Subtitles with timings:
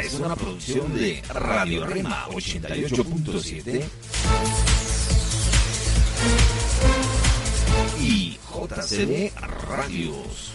[0.00, 3.84] es una producción de Radio Rema 88.7
[8.00, 9.32] y JCD
[9.68, 10.52] Radios.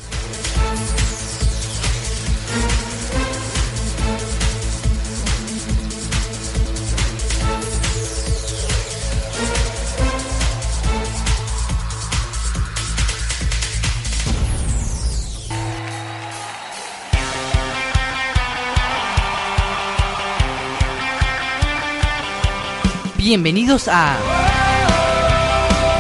[23.26, 24.18] Bienvenidos a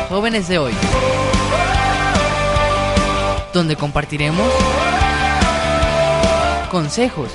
[0.09, 0.73] Jóvenes de hoy,
[3.52, 4.47] donde compartiremos
[6.69, 7.31] consejos,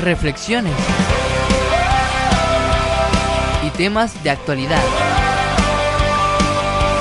[0.00, 0.72] reflexiones
[3.64, 4.82] y temas de actualidad.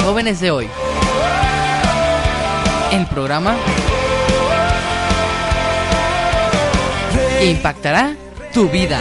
[0.03, 0.67] Jóvenes de hoy,
[2.91, 3.55] el programa
[7.41, 8.13] impactará
[8.53, 8.99] tu vida.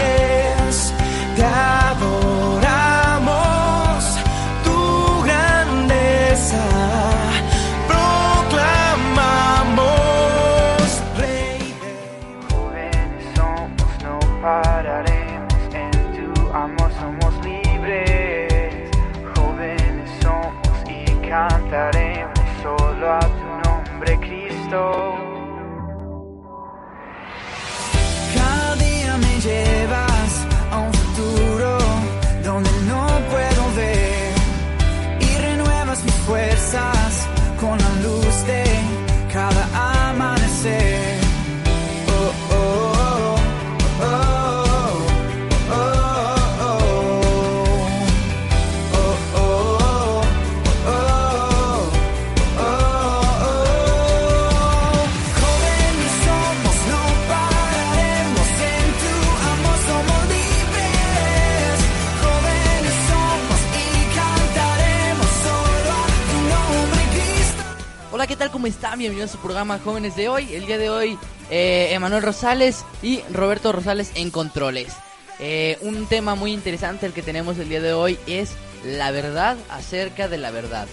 [69.00, 70.52] Bienvenidos a su programa Jóvenes de hoy.
[70.52, 71.16] El día de hoy,
[71.48, 74.92] eh, Emanuel Rosales y Roberto Rosales en controles.
[75.38, 78.52] Eh, un tema muy interesante el que tenemos el día de hoy es
[78.84, 80.86] la verdad acerca de la verdad.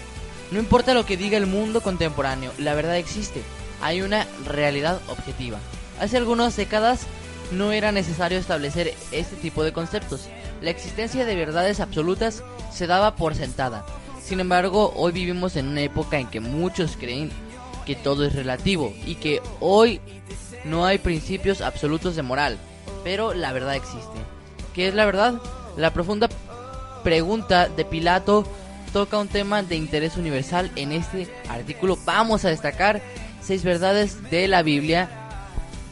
[0.50, 3.42] No importa lo que diga el mundo contemporáneo, la verdad existe.
[3.82, 5.58] Hay una realidad objetiva.
[6.00, 7.00] Hace algunas décadas
[7.52, 10.30] no era necesario establecer este tipo de conceptos.
[10.62, 12.42] La existencia de verdades absolutas
[12.72, 13.84] se daba por sentada.
[14.24, 17.30] Sin embargo, hoy vivimos en una época en que muchos creen
[17.88, 19.98] que todo es relativo y que hoy
[20.66, 22.58] no hay principios absolutos de moral,
[23.02, 24.18] pero la verdad existe.
[24.74, 25.40] ¿Qué es la verdad?
[25.78, 26.28] La profunda
[27.02, 28.46] pregunta de Pilato
[28.92, 31.96] toca un tema de interés universal en este artículo.
[32.04, 33.00] Vamos a destacar
[33.40, 35.08] seis verdades de la Biblia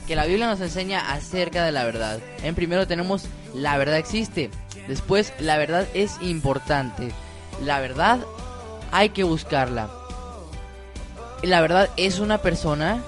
[0.07, 2.21] que la Biblia nos enseña acerca de la verdad.
[2.43, 3.25] En primero tenemos
[3.55, 4.51] la verdad existe.
[4.87, 7.09] Después la verdad es importante.
[7.65, 8.21] La verdad
[8.93, 9.89] hay que buscarla.
[11.43, 13.03] La verdad es una persona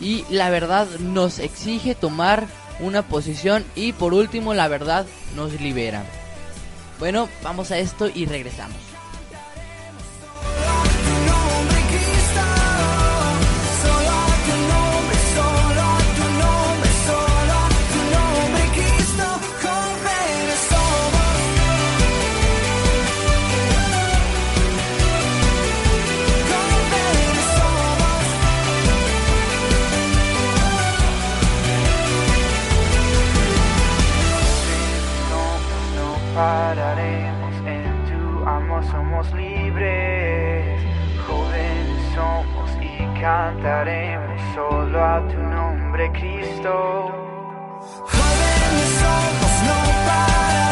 [0.00, 2.46] y la verdad nos exige tomar
[2.80, 5.06] una posición y por último la verdad
[5.36, 6.04] nos libera.
[6.98, 8.93] Bueno, vamos a esto y regresamos.
[39.24, 40.80] Somos libres.
[41.26, 47.10] Jóvenes somos y cantaremos solo a tu nombre, Cristo.
[47.80, 49.76] Jóvenes somos, no
[50.06, 50.63] pararemos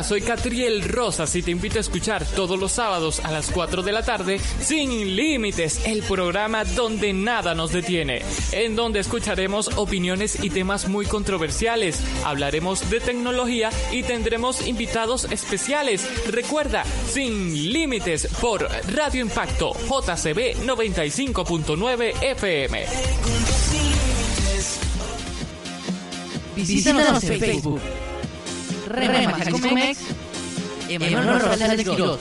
[0.02, 3.92] Soy Catriel Rosas y te invito a escuchar todos los sábados a las 4 de
[3.92, 8.22] la tarde Sin Límites, el programa donde nada nos detiene,
[8.52, 16.08] en donde escucharemos opiniones y temas muy controversiales, hablaremos de tecnología y tendremos invitados especiales.
[16.30, 22.86] Recuerda, Sin Límites por Radio Impacto JCB 95.9 FM.
[26.56, 27.80] Visítanos en Facebook.
[28.88, 29.98] Rema Jaliscomex,
[30.88, 32.20] Emanuel Rosales Quiroz.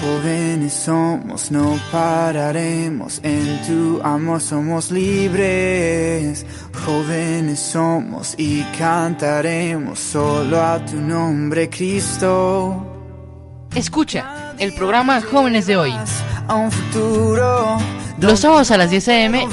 [0.00, 6.44] Jóvenes somos, no pararemos, en tu amor somos libres.
[6.84, 12.84] Jóvenes somos y cantaremos solo a tu nombre, Cristo.
[13.76, 15.94] Escucha el programa Jóvenes de hoy.
[16.48, 17.78] A un futuro
[18.18, 19.48] Los sábados a las 10 a.m.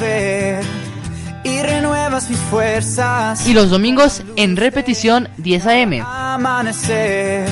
[2.27, 3.47] mis fuerzas.
[3.47, 6.01] y los domingos en repetición 10 a.m.
[6.05, 7.47] Amanecer.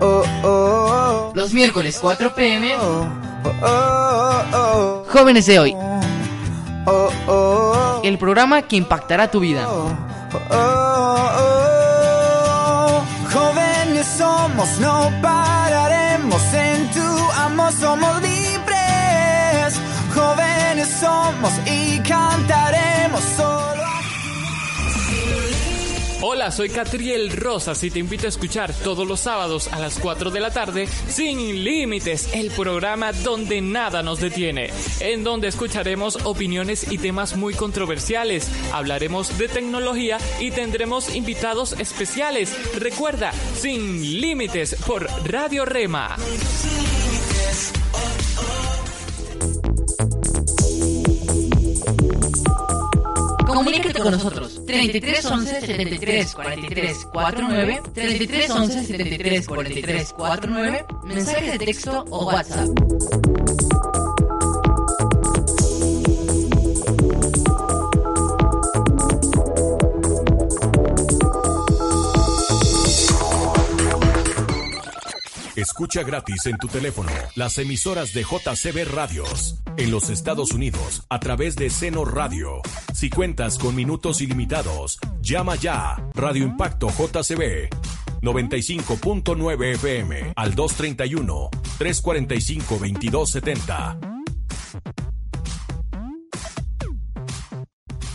[0.00, 1.32] Oh, oh, oh.
[1.34, 2.74] Los miércoles 4 p.m.
[5.08, 5.76] Jóvenes de hoy,
[8.04, 9.66] el programa que impactará tu vida.
[13.32, 19.80] Jóvenes somos, no pararemos en tu amor, somos libres.
[20.14, 23.22] Jóvenes somos y cantaremos.
[26.20, 30.32] Hola, soy Catriel Rosas y te invito a escuchar todos los sábados a las 4
[30.32, 36.90] de la tarde Sin Límites, el programa donde nada nos detiene, en donde escucharemos opiniones
[36.90, 42.52] y temas muy controversiales, hablaremos de tecnología y tendremos invitados especiales.
[42.74, 46.16] Recuerda, Sin Límites por Radio Rema.
[53.48, 54.60] Comunícate con nosotros.
[54.66, 62.68] 33 11 73 43 49 33 11 73 43 49 mensaje de texto o WhatsApp.
[75.56, 81.20] Escucha gratis en tu teléfono las emisoras de JCB Radios en los Estados Unidos a
[81.20, 82.60] través de Seno Radio.
[82.92, 87.70] Si cuentas con minutos ilimitados, llama ya Radio Impacto JCB
[88.20, 93.98] 95.9 FM al 231 345 2270.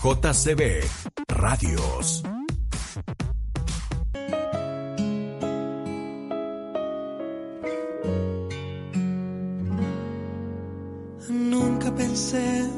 [0.04, 0.84] JCB
[1.30, 2.24] Radios.
[12.14, 12.70] Pensé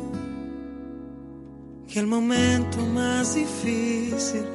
[1.90, 4.46] que el momento más difícil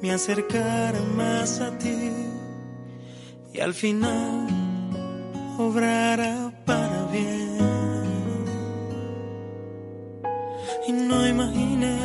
[0.00, 2.10] me acercara más a ti
[3.52, 4.46] y al final
[5.58, 7.58] obrara para bien.
[10.88, 11.98] Y no imaginé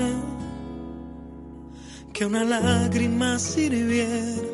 [2.11, 4.49] que una lágrima sirviera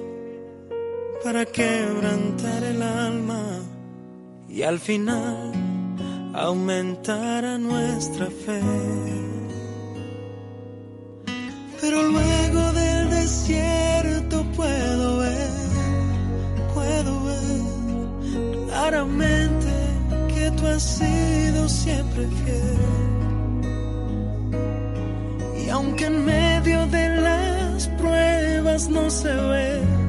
[1.24, 3.44] para quebrantar el alma
[4.48, 5.71] y al final
[6.34, 8.62] aumentara nuestra fe.
[11.82, 15.50] Pero luego del desierto puedo ver,
[16.74, 17.62] puedo ver
[18.68, 19.68] claramente
[20.34, 22.82] que tú has sido siempre fiel.
[25.66, 30.01] Y aunque en medio de las pruebas no se ve,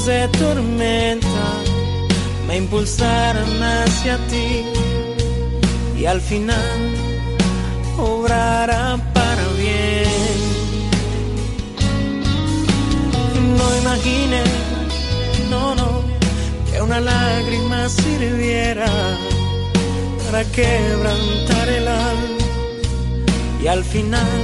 [0.00, 1.26] vientos de tormenta
[2.46, 4.64] me impulsaran hacia ti
[5.98, 6.96] y al final
[7.98, 10.40] obrara para bien.
[13.58, 14.42] No imaginé,
[15.50, 16.02] no, no,
[16.70, 18.86] que una lágrima sirviera
[20.24, 22.38] para quebrantar el alma
[23.62, 24.40] y al final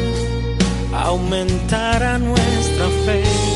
[0.92, 3.55] aumentara nuestra fe.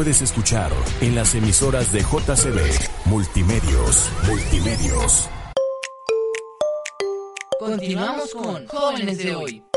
[0.00, 2.58] Puedes escuchar en las emisoras de JCB
[3.04, 4.10] Multimedios.
[4.26, 5.28] Multimedios.
[7.58, 9.69] Continuamos con Jóvenes de hoy.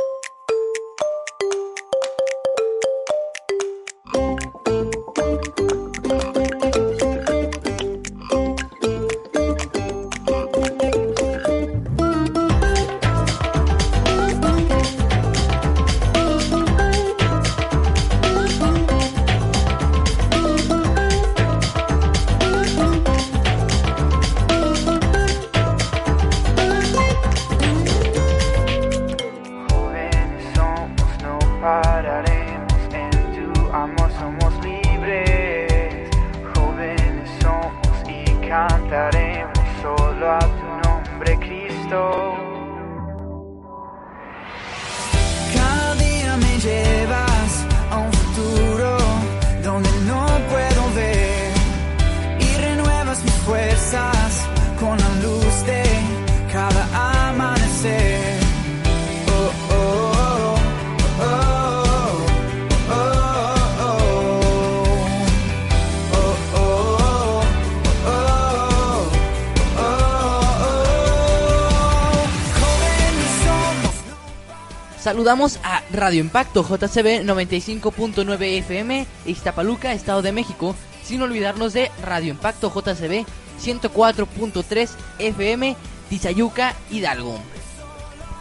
[75.24, 82.32] Saludamos a Radio Impacto JCB 95.9 FM, Iztapaluca, Estado de México, sin olvidarnos de Radio
[82.32, 83.26] Impacto JCB
[83.58, 84.90] 104.3
[85.20, 85.78] FM,
[86.10, 87.40] Tizayuca, Hidalgo.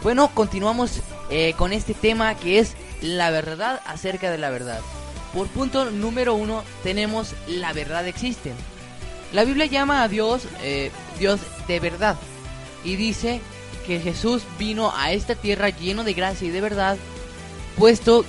[0.01, 0.99] Bueno, continuamos
[1.29, 4.81] eh, con este tema que es la verdad acerca de la verdad.
[5.33, 8.51] Por punto número uno tenemos la verdad existe.
[9.31, 12.17] La Biblia llama a Dios eh, Dios de verdad
[12.83, 13.39] y dice
[13.85, 16.97] que Jesús vino a esta tierra lleno de gracia y de verdad,
[17.77, 18.25] puesto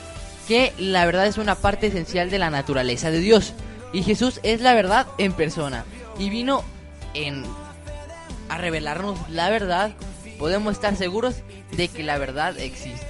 [0.46, 3.54] que la verdad es una parte esencial de la naturaleza de Dios.
[3.92, 5.84] Y Jesús es la verdad en persona.
[6.18, 6.64] Y vino
[7.14, 7.44] en
[8.48, 9.92] a revelarnos la verdad.
[10.38, 11.36] Podemos estar seguros
[11.72, 13.06] de que la verdad existe.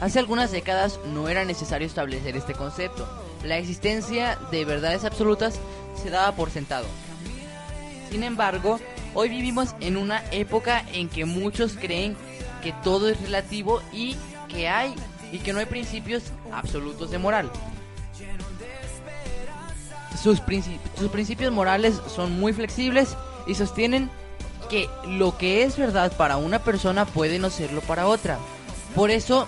[0.00, 3.08] Hace algunas décadas no era necesario establecer este concepto.
[3.44, 5.58] La existencia de verdades absolutas
[6.02, 6.86] se daba por sentado.
[8.10, 8.78] Sin embargo,
[9.14, 12.16] hoy vivimos en una época en que muchos creen
[12.62, 14.16] que todo es relativo y
[14.48, 14.94] que hay
[15.32, 17.50] y que no hay principios absolutos de moral.
[20.22, 23.16] Sus, princi- sus principios morales son muy flexibles
[23.46, 24.10] y sostienen
[24.70, 28.38] que lo que es verdad para una persona puede no serlo para otra.
[28.94, 29.46] Por eso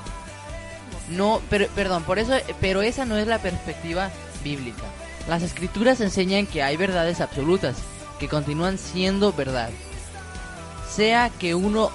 [1.09, 4.11] no, perdón, por eso, pero esa no es la perspectiva
[4.43, 4.83] bíblica.
[5.29, 7.77] Las escrituras enseñan que hay verdades absolutas
[8.19, 9.71] que continúan siendo verdad,
[10.89, 11.91] sea que uno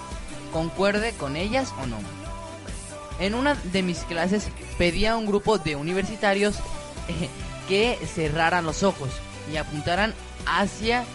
[0.51, 1.97] concuerde con ellas o no.
[3.19, 4.47] En una de mis clases
[4.77, 6.57] pedí a un grupo de universitarios
[7.07, 7.29] eh,
[7.67, 9.09] que cerraran los ojos
[9.51, 10.13] y apuntaran
[10.45, 11.05] hacia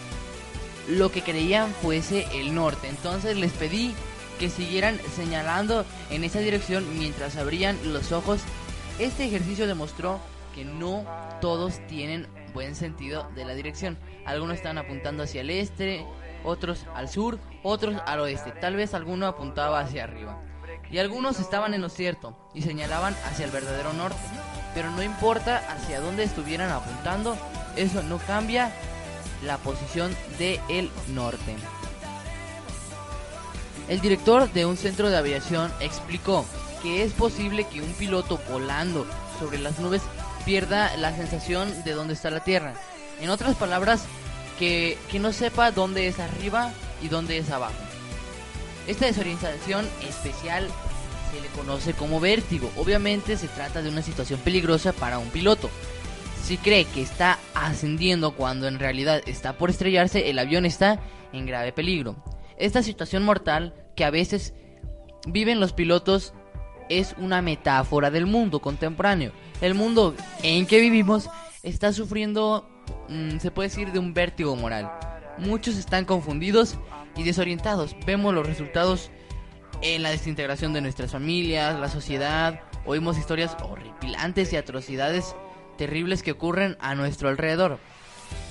[0.87, 2.87] lo que creían fuese el norte.
[2.87, 3.93] Entonces les pedí
[4.39, 8.41] que siguieran señalando en esa dirección mientras abrían los ojos.
[8.99, 10.19] Este ejercicio demostró
[10.55, 11.05] que no
[11.41, 13.99] todos tienen buen sentido de la dirección.
[14.25, 16.03] Algunos están apuntando hacia el este,
[16.43, 18.51] otros al sur, otros al oeste.
[18.51, 20.41] Tal vez alguno apuntaba hacia arriba.
[20.89, 24.17] Y algunos estaban en lo cierto y señalaban hacia el verdadero norte.
[24.73, 27.37] Pero no importa hacia dónde estuvieran apuntando,
[27.75, 28.71] eso no cambia
[29.43, 31.55] la posición del norte.
[33.87, 36.43] El director de un centro de aviación explicó
[36.81, 39.05] que es posible que un piloto volando
[39.39, 40.01] sobre las nubes
[40.47, 42.73] pierda la sensación de dónde está la Tierra.
[43.19, 44.05] En otras palabras,
[44.57, 46.71] que, que no sepa dónde es arriba
[47.03, 47.75] y dónde es abajo.
[48.87, 50.65] Esta desorientación especial
[51.33, 52.71] se le conoce como vértigo.
[52.77, 55.69] Obviamente se trata de una situación peligrosa para un piloto.
[56.45, 61.01] Si cree que está ascendiendo cuando en realidad está por estrellarse, el avión está
[61.33, 62.23] en grave peligro.
[62.57, 64.53] Esta situación mortal que a veces
[65.27, 66.33] viven los pilotos
[66.87, 69.33] es una metáfora del mundo contemporáneo.
[69.61, 71.29] El mundo en que vivimos
[71.63, 72.69] está sufriendo,
[73.09, 74.91] mm, se puede decir, de un vértigo moral.
[75.37, 76.77] Muchos están confundidos
[77.15, 77.95] y desorientados.
[78.05, 79.09] Vemos los resultados
[79.81, 82.61] en la desintegración de nuestras familias, la sociedad.
[82.85, 85.35] Oímos historias horripilantes y atrocidades
[85.77, 87.79] terribles que ocurren a nuestro alrededor.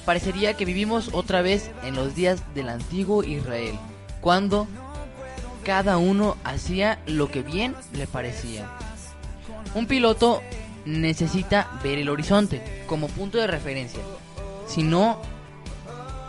[0.05, 3.77] Parecería que vivimos otra vez en los días del antiguo Israel,
[4.21, 4.67] cuando
[5.65, 8.69] cada uno hacía lo que bien le parecía.
[9.75, 10.43] Un piloto
[10.87, 14.01] necesita ver el horizonte como punto de referencia.
[14.67, 15.21] Si no,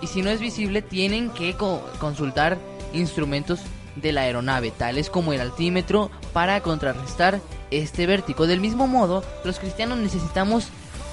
[0.02, 2.58] y si no es visible, tienen que co- consultar
[2.93, 3.62] instrumentos
[3.96, 7.39] de la aeronave, tales como el altímetro, para contrarrestar
[7.72, 8.46] este vértigo.
[8.46, 10.67] Del mismo modo, los cristianos necesitamos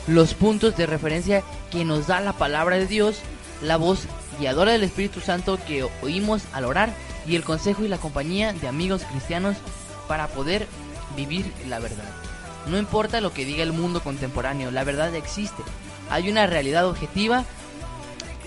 [0.07, 3.21] los puntos de referencia que nos da la palabra de Dios,
[3.63, 4.07] la voz
[4.39, 6.93] guiadora del Espíritu Santo que oímos al orar
[7.27, 9.57] y el consejo y la compañía de amigos cristianos
[10.09, 10.67] para poder
[11.17, 12.05] vivir la verdad.
[12.67, 15.63] No importa lo que diga el mundo contemporáneo, la verdad existe.
[16.11, 17.45] Hay una realidad objetiva,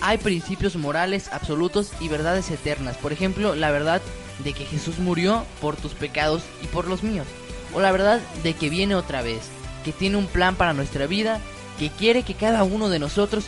[0.00, 2.96] hay principios morales absolutos y verdades eternas.
[2.96, 4.00] Por ejemplo, la verdad
[4.44, 7.26] de que Jesús murió por tus pecados y por los míos.
[7.74, 9.40] O la verdad de que viene otra vez,
[9.84, 11.40] que tiene un plan para nuestra vida,
[11.78, 13.44] que quiere que cada uno de nosotros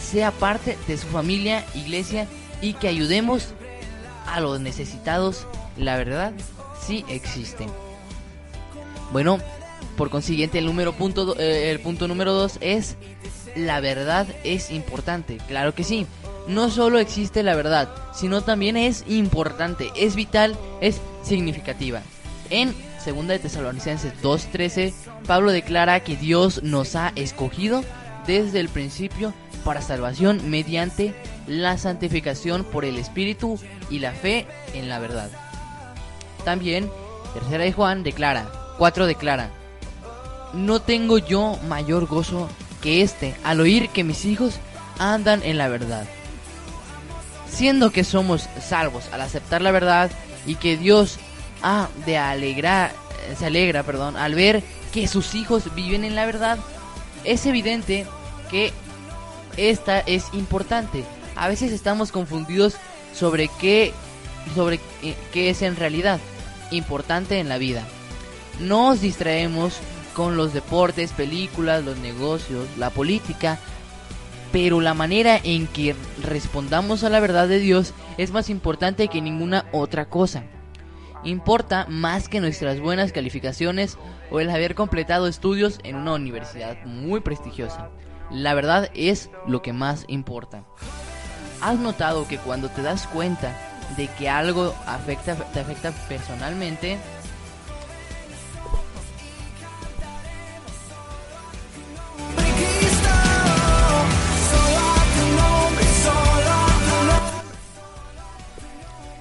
[0.00, 2.26] sea parte de su familia, iglesia
[2.60, 3.54] y que ayudemos
[4.26, 5.46] a los necesitados.
[5.76, 6.32] La verdad
[6.84, 7.66] sí existe.
[9.12, 9.38] Bueno,
[10.02, 12.96] por consiguiente el número punto eh, el punto número 2 es
[13.54, 15.38] la verdad es importante.
[15.46, 16.08] Claro que sí.
[16.48, 22.02] No solo existe la verdad, sino también es importante, es vital, es significativa.
[22.50, 22.74] En
[23.06, 24.92] 2 de Tesalonicenses 2:13,
[25.28, 27.84] Pablo declara que Dios nos ha escogido
[28.26, 29.32] desde el principio
[29.64, 31.14] para salvación mediante
[31.46, 33.56] la santificación por el Espíritu
[33.88, 35.30] y la fe en la verdad.
[36.44, 36.90] También,
[37.34, 39.61] tercera de Juan declara, 4 declara,
[40.52, 42.48] no tengo yo mayor gozo
[42.80, 44.54] que este al oír que mis hijos
[44.98, 46.06] andan en la verdad.
[47.48, 50.10] Siendo que somos salvos al aceptar la verdad
[50.46, 51.18] y que Dios
[51.62, 52.92] ha de alegrar,
[53.28, 54.62] eh, se alegra, perdón, al ver
[54.92, 56.58] que sus hijos viven en la verdad,
[57.24, 58.06] es evidente
[58.50, 58.72] que
[59.56, 61.04] esta es importante.
[61.36, 62.74] A veces estamos confundidos
[63.14, 63.92] sobre qué
[64.54, 66.18] sobre eh, qué es en realidad
[66.70, 67.84] importante en la vida.
[68.60, 69.74] Nos distraemos
[70.14, 73.58] con los deportes, películas, los negocios, la política,
[74.52, 79.22] pero la manera en que respondamos a la verdad de Dios es más importante que
[79.22, 80.44] ninguna otra cosa.
[81.24, 83.96] Importa más que nuestras buenas calificaciones
[84.30, 87.90] o el haber completado estudios en una universidad muy prestigiosa.
[88.30, 90.64] La verdad es lo que más importa.
[91.60, 93.56] ¿Has notado que cuando te das cuenta
[93.96, 96.98] de que algo afecta, te afecta personalmente,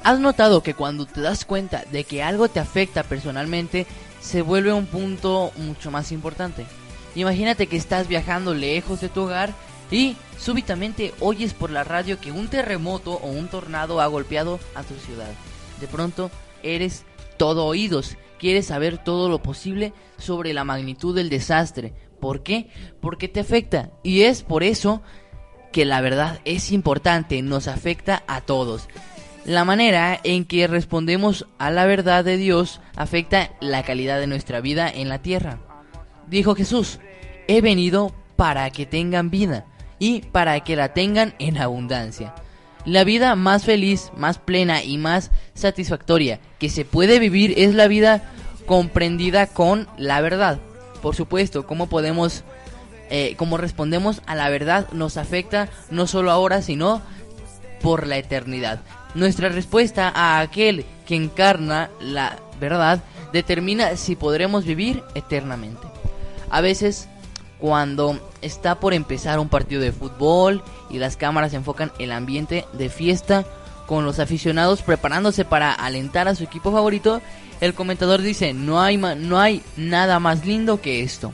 [0.04, 3.86] ¿Has notado que cuando te das cuenta de que algo te afecta personalmente,
[4.20, 6.66] se vuelve un punto mucho más importante?
[7.14, 9.54] Imagínate que estás viajando lejos de tu hogar
[9.92, 14.82] y súbitamente oyes por la radio que un terremoto o un tornado ha golpeado a
[14.82, 15.30] tu ciudad.
[15.80, 16.32] De pronto
[16.64, 17.04] eres
[17.38, 21.94] todo oídos, quieres saber todo lo posible sobre la magnitud del desastre.
[22.20, 22.70] ¿Por qué?
[23.02, 25.04] Porque te afecta y es por eso
[25.72, 28.88] que la verdad es importante, nos afecta a todos.
[29.46, 34.62] La manera en que respondemos a la verdad de Dios afecta la calidad de nuestra
[34.62, 35.58] vida en la tierra.
[36.28, 37.00] Dijo Jesús,
[37.48, 39.66] he venido para que tengan vida
[39.98, 42.36] y para que la tengan en abundancia.
[42.86, 47.88] La vida más feliz, más plena y más satisfactoria que se puede vivir es la
[47.88, 48.24] vida
[48.68, 50.60] comprendida con la verdad.
[51.02, 52.44] Por supuesto, cómo podemos,
[53.10, 57.02] eh, cómo respondemos a la verdad nos afecta no solo ahora, sino
[57.82, 58.82] por la eternidad.
[59.14, 65.88] Nuestra respuesta a aquel que encarna la verdad determina si podremos vivir eternamente.
[66.50, 67.10] A veces,
[67.60, 72.90] cuando está por empezar un partido de fútbol y las cámaras enfocan el ambiente de
[72.90, 73.46] fiesta
[73.86, 77.22] con los aficionados preparándose para alentar a su equipo favorito,
[77.60, 81.34] el comentador dice, no hay, no hay nada más lindo que esto.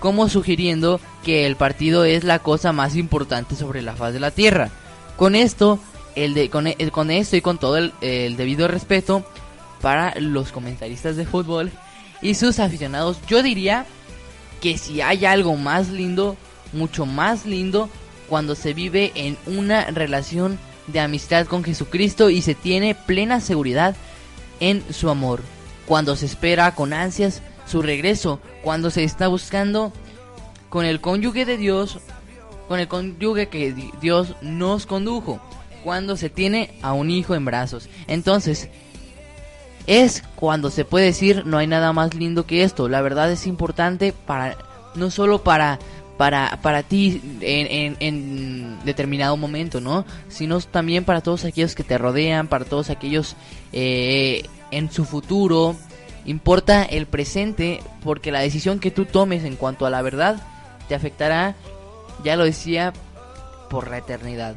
[0.00, 4.32] Como sugiriendo que el partido es la cosa más importante sobre la faz de la
[4.32, 4.70] tierra.
[5.16, 5.78] Con esto,
[6.14, 9.24] el de, con, e- con esto y con todo el, el debido respeto
[9.80, 11.70] para los comentaristas de fútbol
[12.20, 13.84] y sus aficionados, yo diría
[14.60, 16.36] que si hay algo más lindo,
[16.72, 17.88] mucho más lindo,
[18.28, 23.96] cuando se vive en una relación de amistad con Jesucristo y se tiene plena seguridad
[24.60, 25.42] en su amor,
[25.86, 29.92] cuando se espera con ansias su regreso, cuando se está buscando
[30.68, 31.98] con el cónyuge de Dios,
[32.68, 35.40] con el cónyuge que di- Dios nos condujo,
[35.82, 37.88] cuando se tiene a un hijo en brazos.
[38.06, 38.68] Entonces,
[39.86, 42.88] es cuando se puede decir no hay nada más lindo que esto.
[42.88, 44.56] La verdad es importante para
[44.94, 45.78] no solo para
[46.18, 50.04] para para ti en, en- en determinado momento, ¿no?
[50.28, 53.34] Sino también para todos aquellos que te rodean, para todos aquellos
[53.72, 55.74] eh, en su futuro.
[56.24, 60.36] Importa el presente porque la decisión que tú tomes en cuanto a la verdad
[60.88, 61.56] te afectará,
[62.22, 62.92] ya lo decía,
[63.68, 64.54] por la eternidad.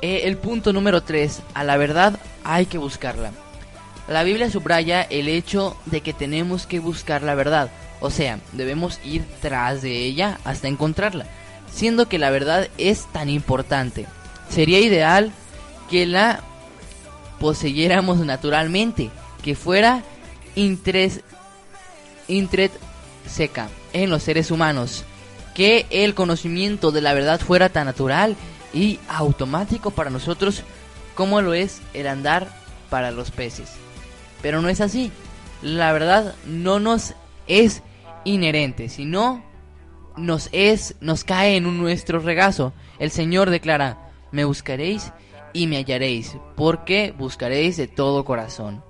[0.00, 1.42] Eh, el punto número 3.
[1.54, 3.32] A la verdad hay que buscarla.
[4.08, 9.00] La Biblia subraya el hecho de que tenemos que buscar la verdad, o sea, debemos
[9.04, 11.26] ir tras de ella hasta encontrarla,
[11.70, 14.06] siendo que la verdad es tan importante.
[14.48, 15.30] Sería ideal
[15.90, 16.40] que la
[17.38, 19.10] poseyéramos naturalmente,
[19.42, 20.02] que fuera
[20.54, 21.20] intres,
[23.26, 25.04] seca en los seres humanos,
[25.54, 28.36] que el conocimiento de la verdad fuera tan natural
[28.72, 30.62] y automático para nosotros
[31.14, 32.48] como lo es el andar
[32.90, 33.72] para los peces.
[34.40, 35.10] Pero no es así.
[35.62, 37.14] La verdad no nos
[37.48, 37.82] es
[38.24, 39.42] inherente, sino
[40.16, 42.72] nos es nos cae en nuestro regazo.
[42.98, 45.12] El Señor declara: "Me buscaréis
[45.52, 48.84] y me hallaréis, porque buscaréis de todo corazón."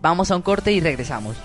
[0.00, 1.36] Vamos a un corte y regresamos.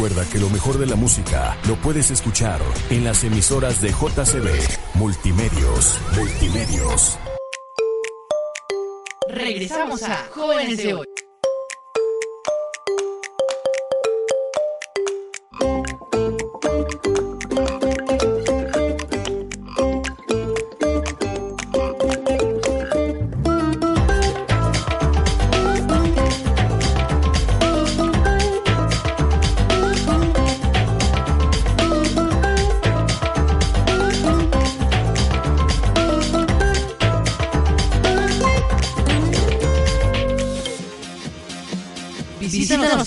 [0.00, 2.58] Recuerda que lo mejor de la música lo puedes escuchar
[2.88, 4.48] en las emisoras de JCB
[4.94, 5.98] Multimedios.
[6.16, 7.18] Multimedios.
[9.28, 11.06] Regresamos a Jóvenes de hoy.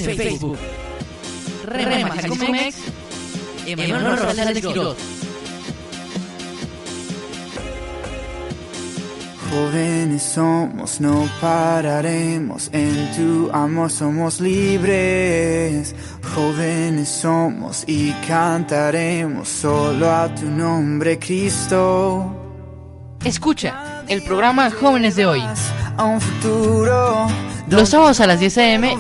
[0.04, 0.58] En Facebook.
[1.66, 2.76] Rema Comex.
[3.66, 4.98] Emanuel Rosales de Quiroz.
[9.54, 15.94] Jóvenes somos, no pararemos, en tu amor somos libres.
[16.34, 22.36] Jóvenes somos y cantaremos solo a tu nombre, Cristo.
[23.24, 25.44] Escucha el programa Jóvenes de hoy.
[25.98, 27.28] A un futuro
[27.70, 28.98] Los sábados a las 10 a.m.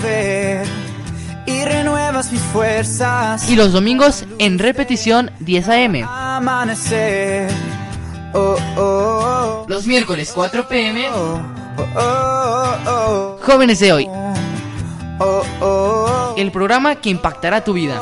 [1.45, 3.49] y renuevas mis fuerzas.
[3.49, 6.05] y los domingos en repetición 10 a.m.
[6.07, 7.49] Amanecer.
[8.33, 9.65] Oh, oh, oh.
[9.67, 11.07] Los miércoles 4 p.m.
[13.41, 14.09] Jóvenes de hoy.
[16.37, 17.99] El programa que impactará tu vida.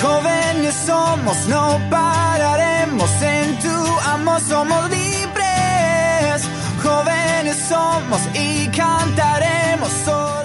[0.00, 4.97] Jóvenes somos, no pararemos en tu amor, somos.
[7.54, 10.38] Somos y cantaremos solo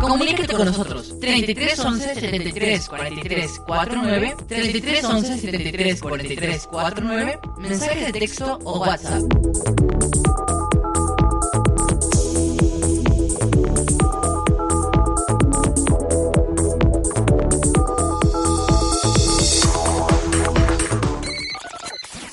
[0.00, 1.18] Comunícate con nosotros.
[1.20, 9.22] 33 11 73 43 49 33 11 73 43 49 Mensajes de texto o WhatsApp.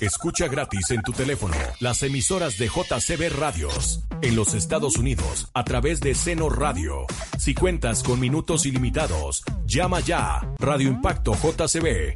[0.02, 5.64] Escucha gratis en tu teléfono las emisoras de JCB Radios en los Estados Unidos a
[5.64, 7.06] través de Seno Radio.
[7.38, 12.16] Si cuentas con minutos ilimitados, llama ya Radio Impacto JCB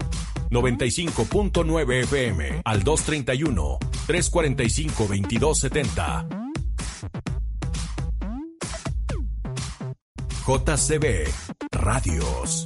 [0.49, 6.27] 95.9 FM al 231 345 2270.
[10.47, 11.27] JCB
[11.71, 12.65] Radios.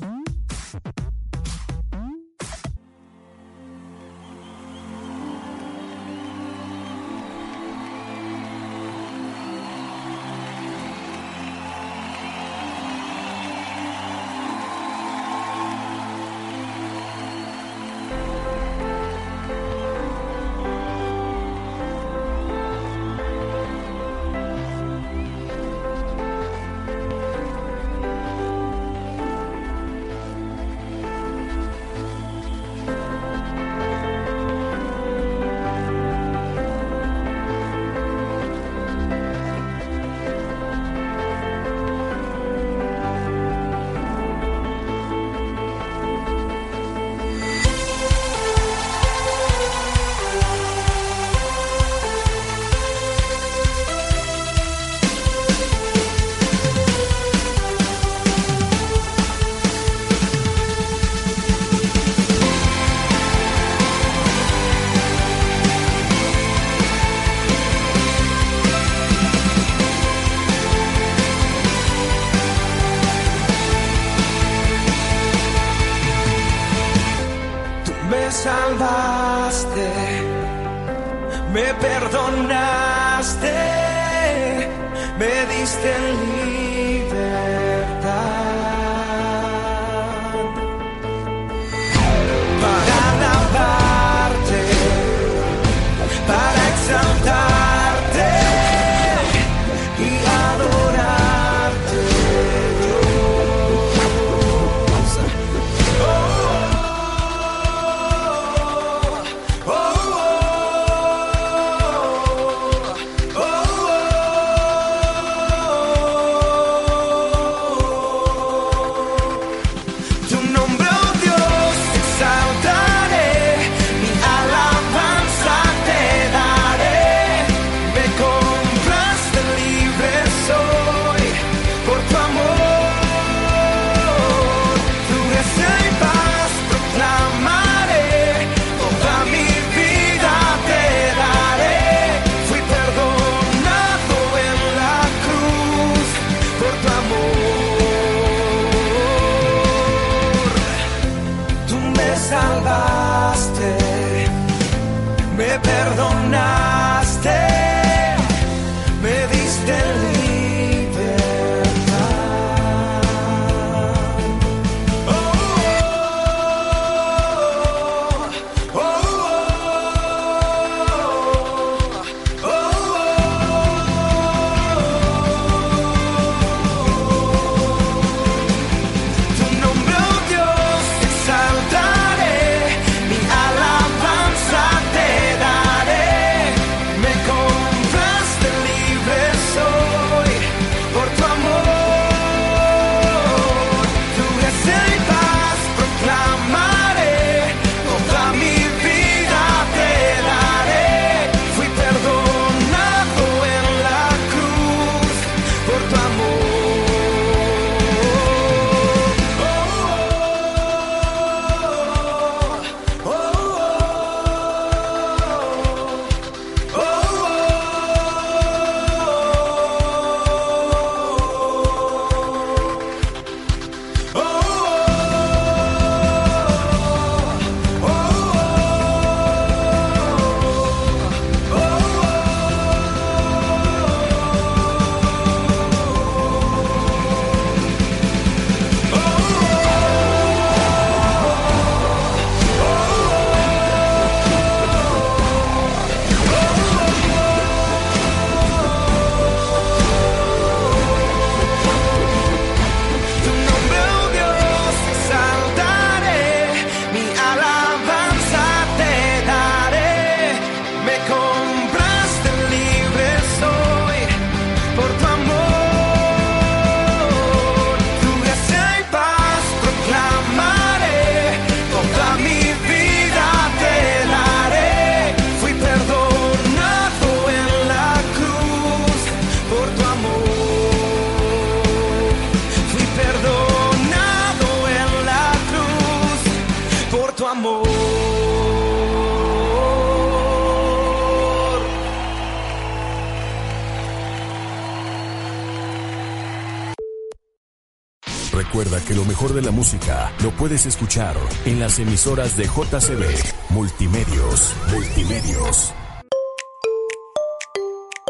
[299.27, 301.13] De la música lo puedes escuchar
[301.45, 303.03] en las emisoras de JCB
[303.49, 304.53] Multimedios.
[304.71, 305.73] Multimedios.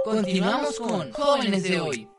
[0.05, 2.09] Continuamos con Jóvenes de hoy.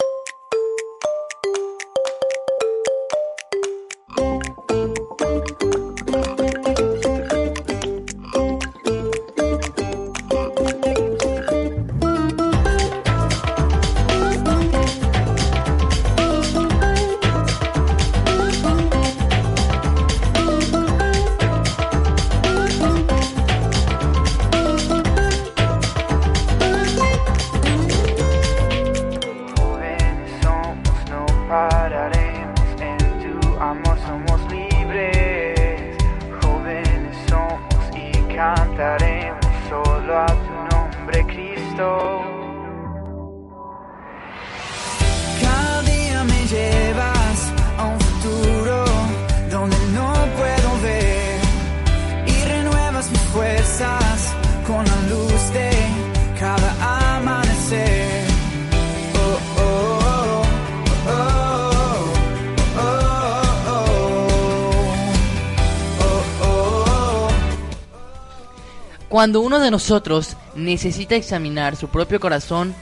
[69.10, 72.76] Cuando uno de nosotros necesita examinar su propio corazón,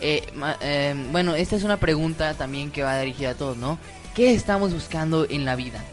[0.00, 0.24] eh,
[0.60, 3.78] eh, bueno, esta es una pregunta también que va dirigida a todos, ¿no?
[4.16, 5.84] ¿Qué estamos buscando en la vida?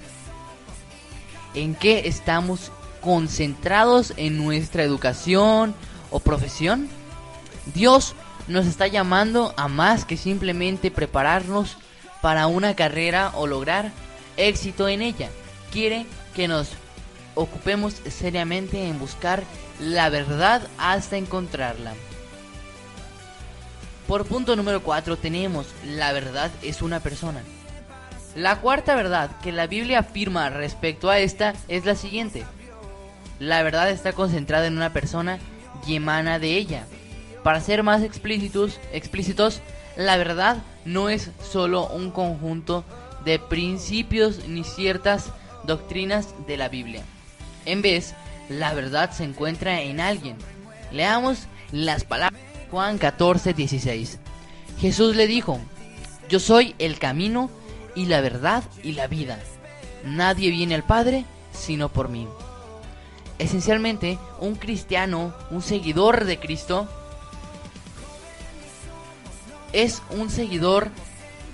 [1.53, 5.75] ¿En qué estamos concentrados en nuestra educación
[6.09, 6.89] o profesión?
[7.75, 8.15] Dios
[8.47, 11.77] nos está llamando a más que simplemente prepararnos
[12.23, 13.91] para una carrera o lograr
[14.35, 15.29] éxito en ella.
[15.71, 16.69] Quiere que nos
[17.35, 19.43] ocupemos seriamente en buscar
[19.79, 21.93] la verdad hasta encontrarla.
[24.07, 27.41] Por punto número 4 tenemos la verdad es una persona.
[28.35, 32.43] La cuarta verdad que la Biblia afirma respecto a esta es la siguiente.
[33.39, 35.39] La verdad está concentrada en una persona
[35.87, 36.85] y emana de ella.
[37.43, 39.61] Para ser más explícitos, explícitos,
[39.97, 42.83] la verdad no es solo un conjunto
[43.25, 45.31] de principios ni ciertas
[45.63, 47.03] doctrinas de la Biblia.
[47.65, 48.13] En vez,
[48.49, 50.37] la verdad se encuentra en alguien.
[50.91, 54.19] Leamos las palabras de Juan 14, 16.
[54.79, 55.59] Jesús le dijo,
[56.29, 57.49] yo soy el camino
[57.95, 59.39] y la verdad y la vida.
[60.03, 62.27] Nadie viene al Padre sino por mí.
[63.37, 66.87] Esencialmente, un cristiano, un seguidor de Cristo,
[69.73, 70.89] es un seguidor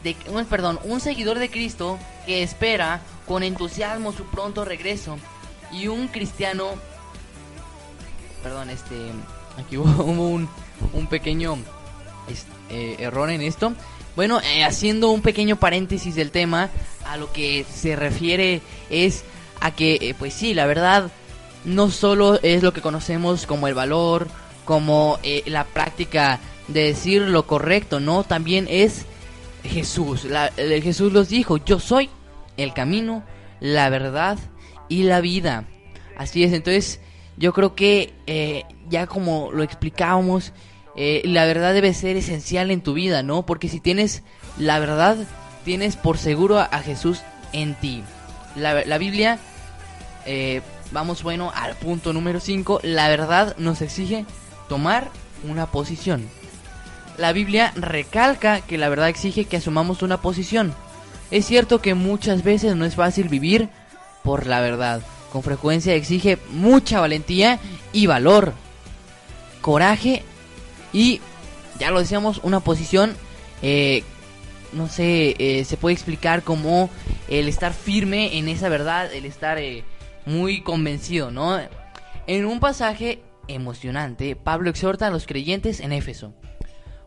[0.03, 0.15] de
[0.49, 5.17] perdón, un seguidor de Cristo que espera con entusiasmo su pronto regreso
[5.71, 6.71] y un cristiano
[8.43, 8.95] perdón, este
[9.57, 10.47] aquí hubo, un,
[10.93, 11.57] un pequeño
[12.69, 13.73] eh, error en esto.
[14.15, 16.69] Bueno, eh, haciendo un pequeño paréntesis del tema,
[17.05, 19.23] a lo que se refiere es
[19.61, 21.11] a que, eh, pues sí, la verdad
[21.65, 24.27] no solo es lo que conocemos como el valor,
[24.65, 29.05] como la práctica de decir lo correcto, no, también es
[29.63, 30.25] Jesús.
[30.25, 32.09] La- Jesús los dijo, yo soy
[32.57, 33.23] el camino,
[33.59, 34.37] la verdad
[34.89, 35.65] y la vida.
[36.17, 36.99] Así es, entonces
[37.37, 40.53] yo creo que eh, ya como lo explicábamos,
[40.95, 43.45] eh, la verdad debe ser esencial en tu vida, ¿no?
[43.45, 44.23] Porque si tienes
[44.57, 45.17] la verdad,
[45.63, 47.21] tienes por seguro a, Jesús
[47.53, 48.03] en ti.
[48.55, 49.37] La, la Biblia,
[50.25, 50.61] eh,
[50.91, 54.25] vamos bueno al punto número 5, la verdad nos exige
[54.67, 55.11] tomar
[55.47, 56.27] una posición.
[57.17, 60.73] La Biblia recalca que la verdad exige que asumamos una posición.
[61.29, 63.69] Es cierto que muchas veces no es fácil vivir
[64.27, 65.01] por la verdad.
[65.31, 67.59] Con frecuencia exige mucha valentía
[67.93, 68.51] y valor,
[69.61, 70.21] coraje
[70.91, 71.21] y,
[71.79, 73.15] ya lo decíamos, una posición,
[73.61, 74.03] eh,
[74.73, 76.89] no sé, eh, se puede explicar como
[77.29, 79.85] el estar firme en esa verdad, el estar eh,
[80.25, 81.57] muy convencido, ¿no?
[82.27, 86.33] En un pasaje emocionante, Pablo exhorta a los creyentes en Éfeso.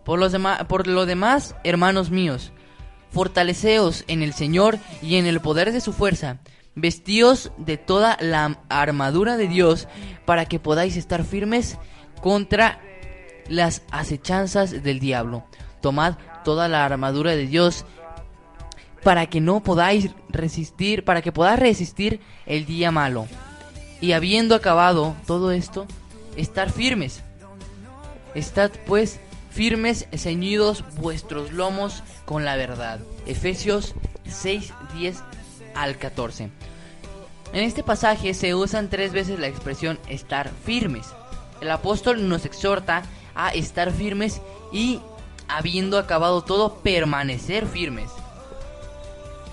[0.06, 0.34] Por, los
[0.68, 2.50] por lo demás, hermanos míos,
[3.10, 6.38] fortaleceos en el Señor y en el poder de su fuerza,
[6.74, 9.88] vestíos de toda la armadura de Dios
[10.24, 11.78] para que podáis estar firmes
[12.20, 12.80] contra
[13.48, 15.44] las acechanzas del diablo.
[15.80, 16.14] Tomad
[16.44, 17.84] toda la armadura de Dios
[19.02, 23.26] para que no podáis resistir, para que podáis resistir el día malo.
[24.00, 25.86] Y habiendo acabado todo esto,
[26.36, 27.22] estar firmes.
[28.34, 33.00] Estad pues firmes, ceñidos vuestros lomos con la verdad.
[33.26, 33.94] Efesios
[34.26, 35.22] 6, 10
[35.74, 36.50] al 14.
[37.52, 41.06] En este pasaje se usan tres veces la expresión estar firmes.
[41.60, 43.02] El apóstol nos exhorta
[43.34, 44.40] a estar firmes
[44.72, 45.00] y,
[45.48, 48.10] habiendo acabado todo, permanecer firmes.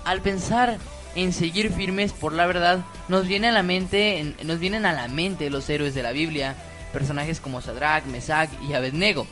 [0.04, 0.78] Al pensar
[1.14, 5.08] en seguir firmes por la verdad, nos viene a la mente, nos vienen a la
[5.08, 6.54] mente los héroes de la Biblia,
[6.92, 9.26] personajes como Sadrach, Mesach y Abednego,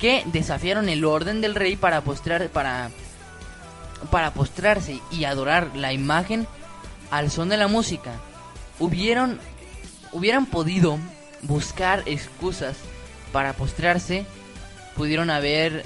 [0.00, 2.90] que desafiaron el orden del rey para postrar para
[4.10, 6.46] para postrarse y adorar la imagen
[7.10, 8.12] al son de la música.
[8.78, 9.40] Hubieron
[10.12, 10.98] hubieran podido
[11.42, 12.76] buscar excusas
[13.32, 14.24] para postrarse,
[14.96, 15.84] pudieron haber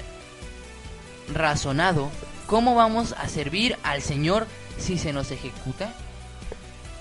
[1.33, 2.09] razonado
[2.47, 4.47] cómo vamos a servir al Señor
[4.77, 5.93] si se nos ejecuta.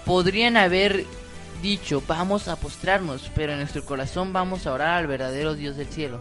[0.04, 1.06] Podrían haber
[1.62, 5.88] dicho, vamos a postrarnos, pero en nuestro corazón vamos a orar al verdadero Dios del
[5.88, 6.20] cielo.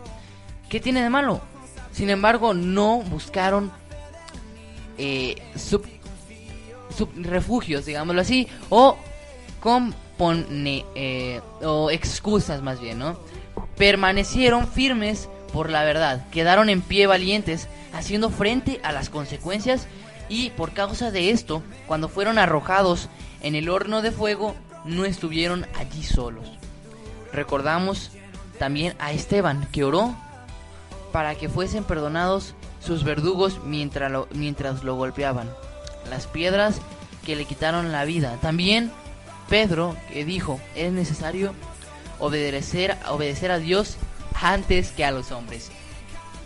[0.70, 1.42] ¿Qué tiene de malo?
[1.92, 3.72] Sin embargo, no buscaron
[5.00, 5.84] eh, sub,
[6.95, 8.97] sub- refugios, digámoslo así, o
[9.60, 13.18] compone, eh, o excusas más bien, ¿no?
[13.78, 19.88] Permanecieron firmes por la verdad, quedaron en pie valientes, haciendo frente a las consecuencias
[20.28, 23.10] y por causa de esto, cuando fueron arrojados
[23.41, 26.47] en el horno de fuego, no estuvieron allí solos.
[27.34, 28.12] Recordamos
[28.60, 30.16] también a Esteban, que oró
[31.12, 35.50] para que fuesen perdonados sus verdugos mientras lo, mientras lo golpeaban.
[36.10, 36.82] Las piedras
[37.26, 38.38] que le quitaron la vida.
[38.42, 38.92] También
[39.50, 41.54] Pedro, que dijo, es necesario
[42.20, 43.98] obedecer, obedecer a Dios
[44.42, 45.72] antes que a los hombres.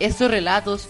[0.00, 0.88] Estos relatos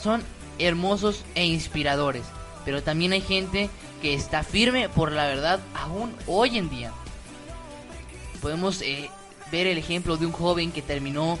[0.00, 0.22] son
[0.58, 2.24] hermosos e inspiradores,
[2.64, 3.70] pero también hay gente
[4.00, 6.92] que está firme por la verdad aún hoy en día.
[8.40, 9.10] Podemos eh,
[9.50, 11.38] ver el ejemplo de un joven que terminó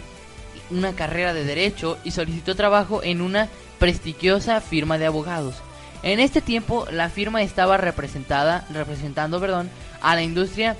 [0.70, 3.48] una carrera de derecho y solicitó trabajo en una
[3.78, 5.56] prestigiosa firma de abogados.
[6.02, 9.70] En este tiempo la firma estaba representada, representando, perdón,
[10.02, 10.76] a la industria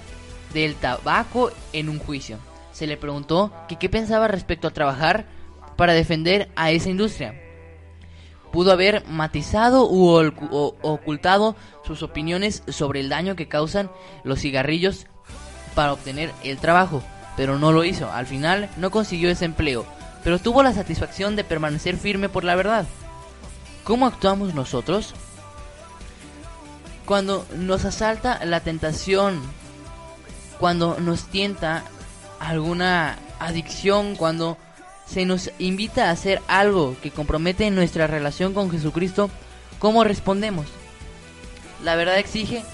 [0.53, 2.39] del tabaco en un juicio.
[2.73, 5.27] Se le preguntó que qué pensaba respecto a trabajar
[5.77, 7.41] para defender a esa industria.
[8.53, 10.11] Pudo haber matizado u
[10.83, 13.91] ocultado sus opiniones sobre el daño que causan
[14.23, 15.07] los cigarrillos
[15.75, 17.03] para obtener el trabajo,
[17.37, 18.11] pero no lo hizo.
[18.13, 19.87] Al final no consiguió ese empleo,
[20.23, 22.87] pero tuvo la satisfacción de permanecer firme por la verdad.
[23.85, 25.15] ¿Cómo actuamos nosotros?
[27.05, 29.41] Cuando nos asalta la tentación,
[30.59, 31.85] cuando nos tienta
[32.41, 34.57] alguna adicción, cuando
[35.07, 39.29] se nos invita a hacer algo que compromete nuestra relación con Jesucristo,
[39.79, 40.67] ¿cómo respondemos?
[41.83, 42.65] La verdad exige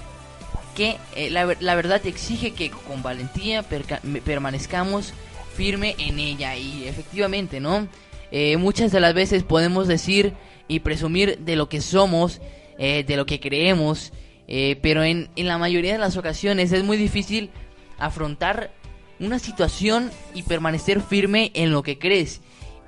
[0.75, 5.13] que eh, la, la verdad exige que con valentía perca- permanezcamos
[5.55, 7.89] firme en ella y efectivamente, ¿no?
[8.31, 10.35] Eh, muchas de las veces podemos decir
[10.69, 12.41] y presumir de lo que somos,
[12.79, 14.13] eh, de lo que creemos,
[14.83, 17.51] pero en, en la mayoría de las ocasiones es muy difícil
[17.99, 18.73] afrontar
[19.21, 22.41] una situación y permanecer firme en lo que crees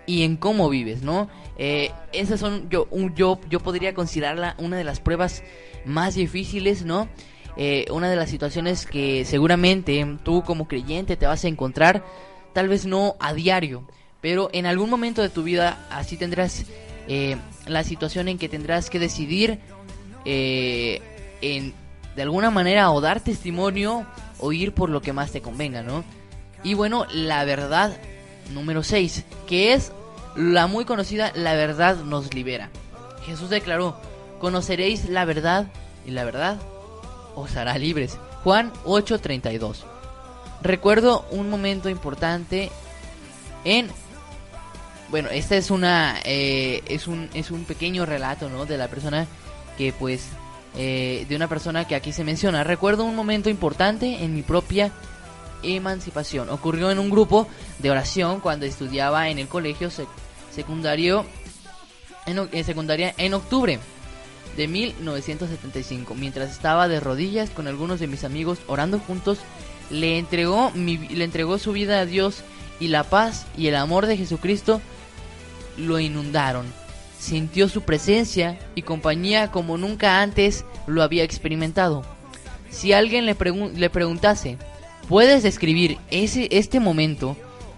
[0.07, 1.29] y en cómo vives, ¿no?
[1.59, 5.45] Eh, esas son yo un, yo yo podría considerarla una de las pruebas
[5.85, 7.09] más difíciles, ¿no?
[7.57, 12.05] Eh, una de las situaciones que seguramente tú como creyente te vas a encontrar,
[12.53, 13.85] tal vez no a diario,
[14.21, 16.65] pero en algún momento de tu vida así tendrás
[17.09, 17.37] eh,
[17.67, 19.59] la situación en que tendrás que decidir
[20.25, 21.03] eh,
[21.41, 21.75] en
[22.17, 24.07] de alguna manera o dar testimonio
[24.39, 26.05] o ir por lo que más te convenga, ¿no?
[26.63, 27.97] Y bueno, la verdad
[28.53, 29.93] número 6, que es
[30.37, 32.71] la muy conocida La verdad nos libera.
[33.25, 33.97] Jesús declaró,
[34.41, 35.67] conoceréis la verdad
[36.07, 36.59] y la verdad
[37.35, 38.19] os hará libres.
[38.45, 39.85] Juan 8:32.
[40.63, 42.71] Recuerdo un momento importante
[43.65, 43.89] en
[45.11, 48.65] bueno, esta es una eh, es un es un pequeño relato, ¿no?
[48.67, 49.27] De la persona
[49.77, 50.25] que pues
[50.77, 52.65] eh, de una persona que aquí se menciona.
[52.65, 54.91] Recuerdo un momento importante en mi propia
[55.63, 56.49] emancipación.
[56.51, 57.47] Ocurrió en un grupo
[57.79, 60.07] de oración cuando estudiaba en el colegio sec-
[60.55, 61.25] secundario
[62.27, 63.81] en secundaria en octubre
[64.57, 66.15] de 1975.
[66.15, 69.39] Mientras estaba de rodillas con algunos de mis amigos orando juntos,
[69.91, 72.43] le entregó mi, le entregó su vida a Dios
[72.81, 74.81] y la paz y el amor de Jesucristo
[75.77, 76.67] lo inundaron.
[77.19, 82.05] Sintió su presencia y compañía como nunca antes lo había experimentado.
[82.71, 84.59] Si alguien le, pregun- le preguntase,
[85.09, 87.37] ¿puedes describir ese, este momento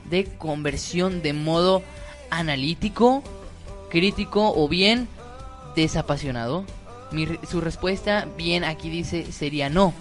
[0.08, 1.82] de conversión de modo
[2.30, 3.22] analítico,
[3.90, 5.08] crítico o bien
[5.74, 6.64] desapasionado?
[7.48, 9.94] Su respuesta, bien aquí dice, sería no.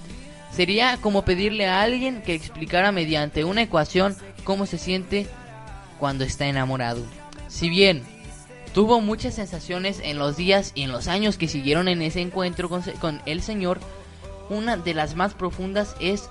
[0.52, 5.28] Sería como pedirle a alguien que explicara mediante una ecuación cómo se siente
[6.00, 7.04] cuando está enamorado.
[7.48, 8.04] Si bien
[8.74, 12.70] tuvo muchas sensaciones en los días y en los años que siguieron en ese encuentro
[12.70, 13.80] con el Señor,
[14.50, 16.30] una de las más profundas es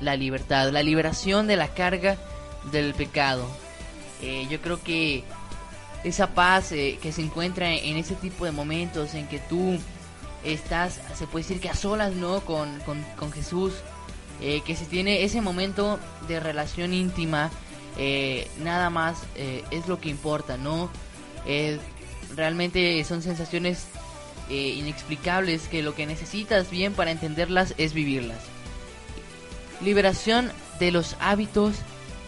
[0.00, 2.16] la libertad, la liberación de la carga
[2.72, 3.46] del pecado.
[4.22, 5.24] Eh, yo creo que
[6.06, 9.76] esa paz eh, que se encuentra en ese tipo de momentos en que tú
[10.44, 12.40] estás, se puede decir que a solas, ¿no?
[12.42, 13.72] Con, con, Jesús,
[14.40, 15.98] eh, que se tiene ese momento
[16.28, 17.50] de relación íntima,
[17.98, 19.18] eh, nada más
[19.70, 20.90] es lo que importa, ¿no?
[22.36, 23.86] Realmente son sensaciones
[24.48, 28.38] inexplicables que lo que necesitas bien para entenderlas es vivirlas.
[29.82, 31.74] Liberación de los hábitos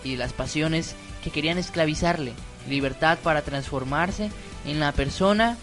[0.02, 2.32] y las pasiones que querían esclavizarle.
[2.68, 4.30] Libertad para transformarse
[4.64, 5.56] en la persona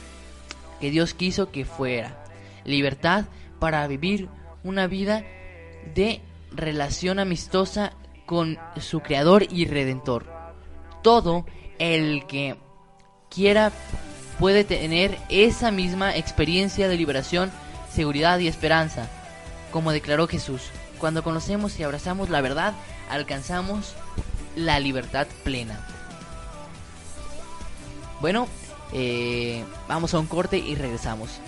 [0.80, 2.24] que Dios quiso que fuera.
[2.64, 3.26] Libertad
[3.60, 4.30] para vivir
[4.64, 5.24] una vida
[5.94, 6.22] de
[6.52, 7.94] relación amistosa
[8.26, 10.26] con su creador y redentor.
[11.02, 11.46] Todo
[11.80, 12.58] el que
[13.30, 13.72] quiera
[14.40, 17.52] puede tener esa misma experiencia de liberación,
[17.92, 19.10] seguridad y esperanza,
[19.72, 20.62] como declaró Jesús.
[21.00, 22.74] Cuando conocemos y abrazamos la verdad,
[23.10, 23.94] alcanzamos
[24.56, 25.95] la libertad plena.
[28.22, 28.48] Bueno,
[28.94, 31.40] eh, vamos a un corte y regresamos.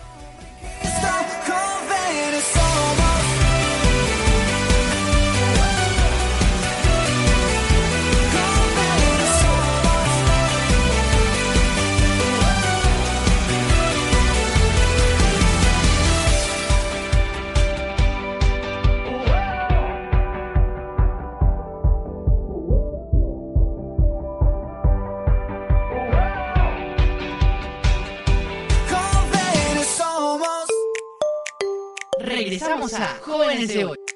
[32.93, 34.07] A Jóvenes de hoy.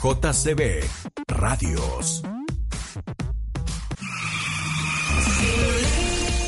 [0.00, 0.84] JCB
[1.26, 2.22] Radios.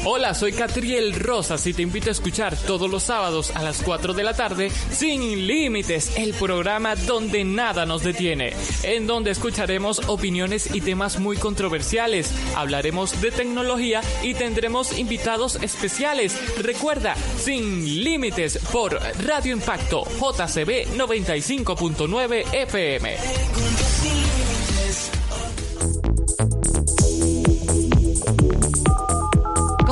[0.02, 4.14] Hola, soy Catriel Rosas y te invito a escuchar todos los sábados a las 4
[4.14, 10.74] de la tarde Sin Límites, el programa donde nada nos detiene, en donde escucharemos opiniones
[10.74, 16.34] y temas muy controversiales, hablaremos de tecnología y tendremos invitados especiales.
[16.62, 23.79] Recuerda, Sin Límites por Radio Impacto JCB 95.9 FM.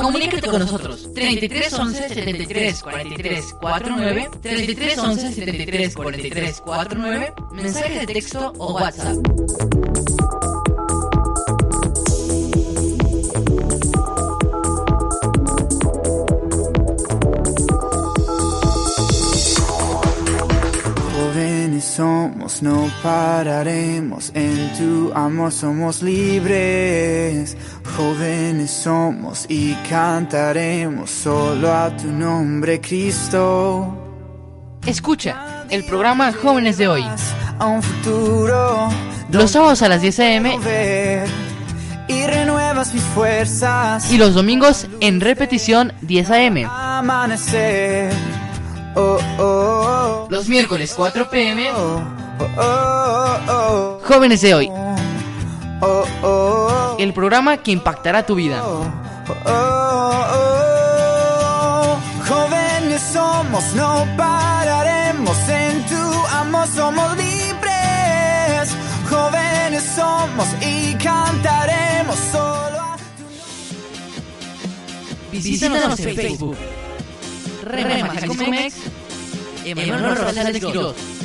[0.09, 1.13] Comunícate con nosotros.
[1.15, 9.19] 33 11 73 43 49 33 11 73 43 49 Mensaje de texto o WhatsApp.
[21.99, 27.57] Somos, no pararemos, en tu amor somos libres.
[27.99, 33.93] Jóvenes somos y cantaremos solo a tu nombre, Cristo.
[34.87, 37.05] Escucha el programa Jóvenes de hoy.
[37.59, 38.89] A un futuro
[39.33, 40.59] Los sábados a las 10 a.m.
[42.07, 44.13] y renuevas mis fuerzas.
[44.13, 46.69] y los domingos en repetición 10 a.m.
[46.71, 48.13] Amanecer.
[48.95, 50.29] Oh, oh, oh.
[50.31, 51.69] Los miércoles 4 p.m.
[51.75, 52.01] Oh,
[52.39, 54.01] oh, oh, oh.
[54.07, 54.71] Jóvenes de hoy.
[56.99, 58.61] El programa que impactará tu vida.
[58.67, 58.85] Oh,
[59.47, 60.69] oh, oh.
[62.27, 68.75] Jóvenes somos, no pararemos en tu amor, somos libres.
[69.09, 72.97] Jóvenes somos y cantaremos solo a
[75.31, 76.57] Visítanos en Facebook.
[77.63, 78.75] Rema Jalisco Mex,
[79.65, 81.18] Emanuel Rosales.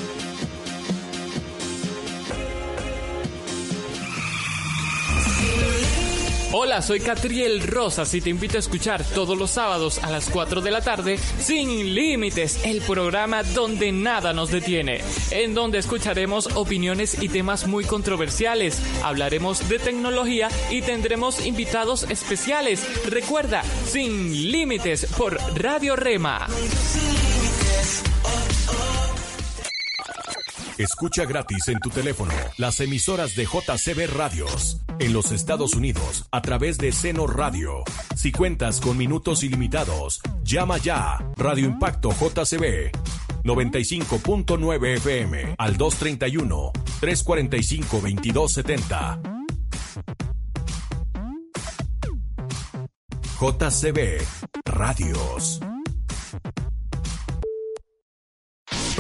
[6.56, 10.62] Hola, soy Catriel Rosas y te invito a escuchar todos los sábados a las 4
[10.62, 15.02] de la tarde Sin Límites, el programa donde nada nos detiene,
[15.32, 22.88] en donde escucharemos opiniones y temas muy controversiales, hablaremos de tecnología y tendremos invitados especiales.
[23.10, 26.46] Recuerda, Sin Límites por Radio Rema.
[30.78, 36.42] Escucha gratis en tu teléfono las emisoras de JCB Radios en los Estados Unidos a
[36.42, 37.84] través de Seno Radio.
[38.16, 42.92] Si cuentas con minutos ilimitados, llama ya Radio Impacto JCB
[43.44, 49.20] 95.9 FM al 231 345 2270.
[53.40, 54.22] JCB
[54.66, 55.60] Radios.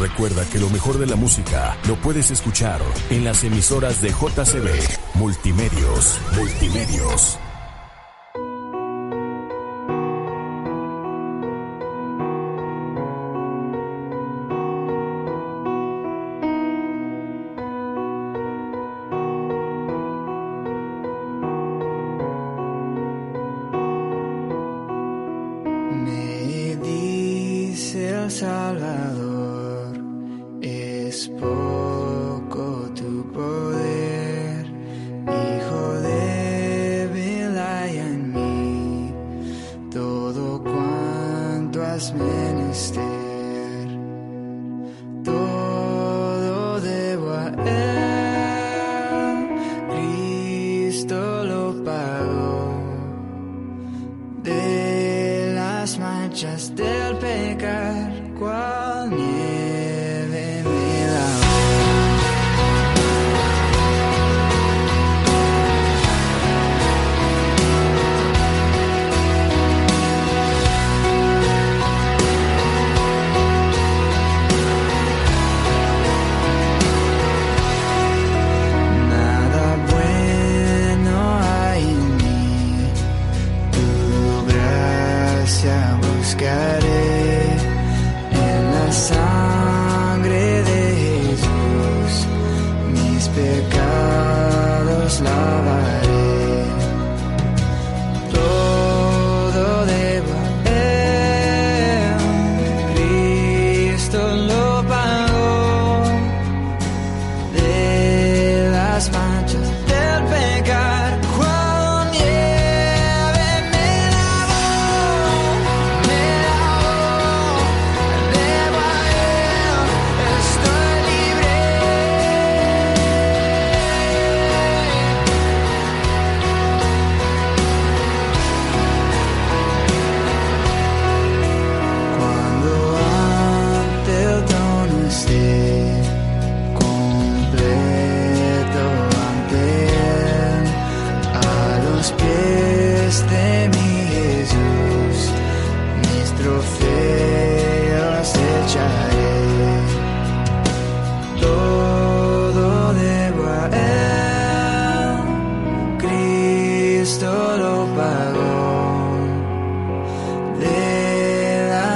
[0.03, 4.67] Recuerda que lo mejor de la música lo puedes escuchar en las emisoras de JCB
[5.13, 6.19] Multimedios.
[6.35, 7.39] Multimedios.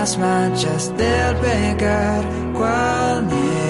[0.07, 3.66] plasma just del pegar cual nieve.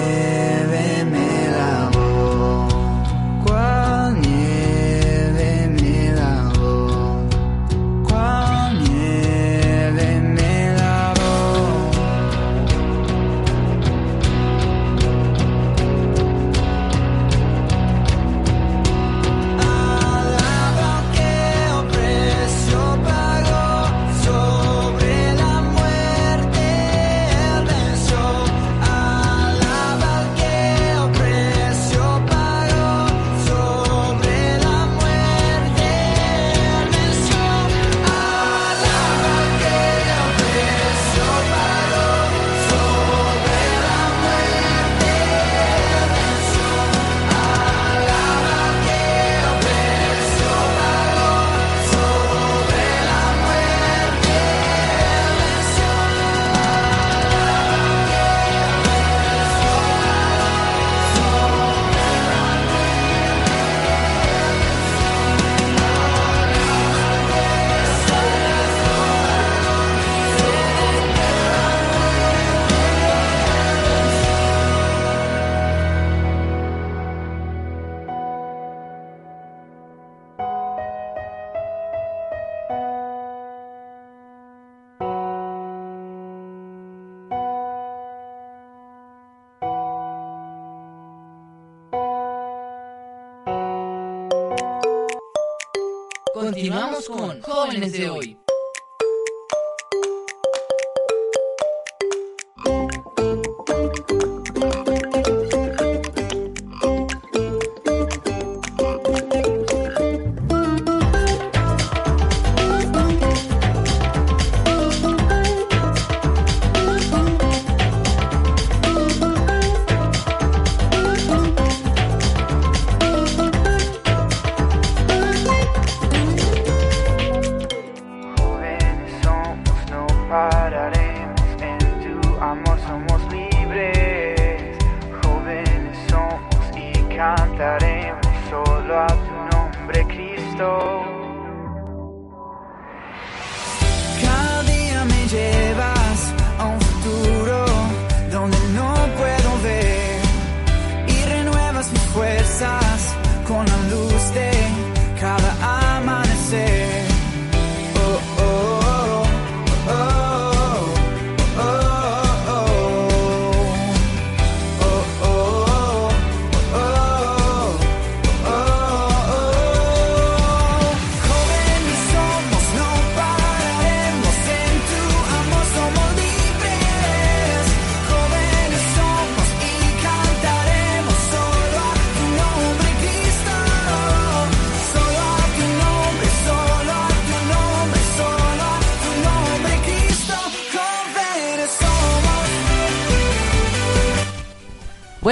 [97.08, 98.37] Con Jóvenes de hoy.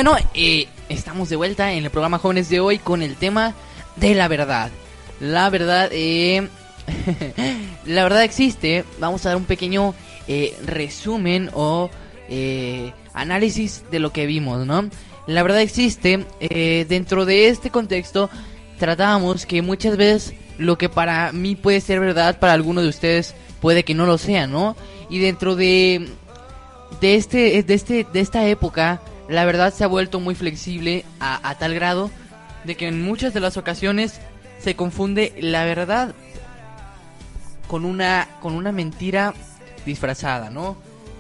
[0.07, 3.55] Bueno, eh, estamos de vuelta en el programa Jóvenes de hoy con el tema
[3.97, 4.71] de la verdad.
[5.19, 6.49] La verdad, eh,
[7.87, 8.85] la verdad existe.
[9.01, 9.97] Vamos a dar un pequeño
[10.29, 11.91] eh, resumen o
[12.29, 14.89] eh, análisis de lo que vimos, ¿no?
[15.27, 16.25] La verdad existe.
[16.39, 18.31] eh, dentro de este contexto,
[18.79, 23.35] tratábamos que muchas veces lo que para mí puede ser verdad, para algunos de ustedes
[23.61, 24.77] puede que no lo sea, ¿no?
[25.11, 26.09] Y dentro de
[27.01, 31.55] de este de este de esta época la verdad se ha vuelto muy flexible a,
[31.59, 32.11] tal grado
[32.65, 34.21] de que en muchas de las ocasiones
[34.59, 36.15] se confunde la verdad
[37.69, 39.35] con una con una mentira
[39.85, 40.77] disfrazada no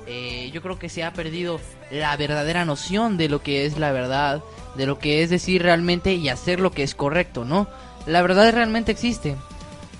[0.08, 1.58] Eh, yo creo que se ha perdido
[1.90, 4.40] la verdadera noción de lo que es la verdad
[4.76, 7.66] de lo que es decir realmente y hacer lo que es correcto no
[8.06, 9.36] la verdad realmente existe.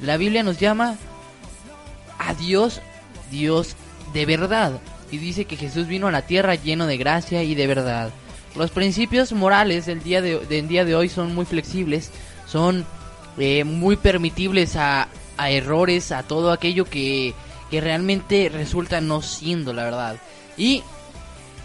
[0.01, 0.97] La Biblia nos llama
[2.19, 2.81] a Dios,
[3.31, 3.77] Dios
[4.13, 4.81] de verdad.
[5.11, 8.11] Y dice que Jesús vino a la tierra lleno de gracia y de verdad.
[8.57, 12.11] Los principios morales del día de, día de hoy son muy flexibles,
[12.47, 12.87] son
[13.39, 17.35] eh, muy permitibles a, a errores, a todo aquello que,
[17.71, 20.17] que realmente resulta no siendo la verdad.
[20.57, 20.83] Y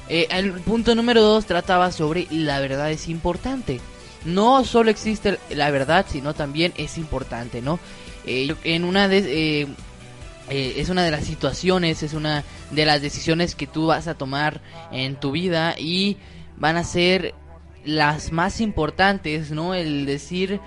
[0.10, 3.80] eh, el punto número dos trataba sobre la verdad es importante.
[4.26, 7.80] No solo existe la verdad, sino también es importante, ¿no?
[8.26, 9.68] Eh, en una de,
[10.50, 14.16] eh, es una de las situaciones, es una de las decisiones que tú vas a
[14.16, 14.62] tomar
[14.92, 16.18] en tu vida y
[16.58, 17.34] van a ser
[17.86, 19.74] las más importantes, ¿no?
[19.74, 20.60] El decir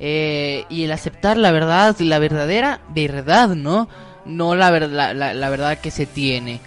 [0.00, 3.88] eh, y el aceptar la verdad, la verdadera verdad, ¿no?
[4.24, 6.60] No la, ver- la, la- la verdad que se tiene.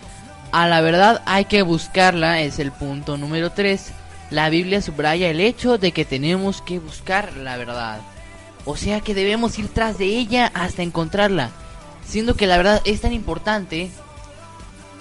[0.51, 3.91] A la verdad hay que buscarla, es el punto número 3.
[4.32, 7.99] La Biblia subraya el hecho de que tenemos que buscar la verdad.
[8.66, 11.51] O sea que debemos ir tras de ella hasta encontrarla.
[12.07, 13.89] Siendo que la verdad es tan importante,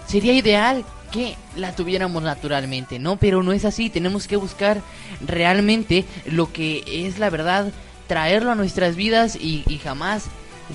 [0.06, 3.16] sería ideal que la tuviéramos naturalmente, ¿no?
[3.16, 4.80] Pero no es así, tenemos que buscar
[5.24, 7.70] realmente lo que es la verdad,
[8.08, 10.24] traerlo a nuestras vidas y, y jamás,